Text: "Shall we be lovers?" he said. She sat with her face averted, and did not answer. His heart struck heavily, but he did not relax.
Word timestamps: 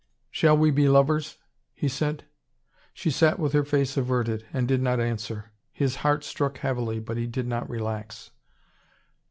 "Shall 0.31 0.57
we 0.57 0.71
be 0.71 0.89
lovers?" 0.89 1.37
he 1.75 1.87
said. 1.87 2.23
She 2.91 3.11
sat 3.11 3.37
with 3.37 3.53
her 3.53 3.63
face 3.63 3.97
averted, 3.97 4.43
and 4.51 4.67
did 4.67 4.81
not 4.81 4.99
answer. 4.99 5.51
His 5.71 5.97
heart 5.97 6.23
struck 6.23 6.57
heavily, 6.57 6.99
but 6.99 7.17
he 7.17 7.27
did 7.27 7.45
not 7.45 7.69
relax. 7.69 8.31